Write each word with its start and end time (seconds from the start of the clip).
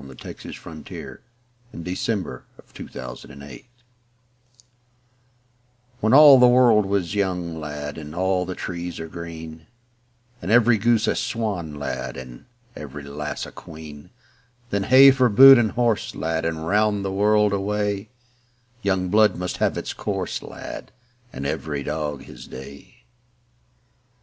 Q 0.00 0.06
R. 0.08 0.14
S 0.14 0.36
T. 0.40 0.48
U 0.48 0.54
V. 0.54 1.20
W 1.72 1.74
X. 1.74 1.74
Y 1.74 1.94
Z 1.94 2.08
Young 2.08 2.42
and 2.42 2.42
Old 2.42 2.70
from 2.72 2.86
The 2.94 3.28
Water 3.28 3.28
Babies 3.28 3.62
WHEN 6.00 6.14
all 6.14 6.38
the 6.38 6.48
world 6.48 6.94
is 6.96 7.14
young, 7.14 7.60
lad, 7.60 7.98
And 7.98 8.14
all 8.14 8.46
the 8.46 8.54
trees 8.54 8.98
are 8.98 9.08
green; 9.08 9.66
And 10.40 10.50
every 10.50 10.78
goose 10.78 11.06
a 11.06 11.14
swan, 11.14 11.74
lad, 11.74 12.16
And 12.16 12.46
every 12.74 13.02
lass 13.02 13.44
a 13.44 13.52
queen; 13.52 14.08
Then 14.70 14.84
hey 14.84 15.10
for 15.10 15.28
boot 15.28 15.58
and 15.58 15.72
horse, 15.72 16.14
lad, 16.14 16.46
And 16.46 16.66
round 16.66 17.04
the 17.04 17.12
world 17.12 17.52
away; 17.52 18.08
Young 18.80 19.10
blood 19.10 19.36
must 19.36 19.58
have 19.58 19.76
its 19.76 19.92
course, 19.92 20.42
lad, 20.42 20.92
And 21.30 21.44
every 21.44 21.82
dog 21.82 22.22
his 22.22 22.46
day. 22.46 23.02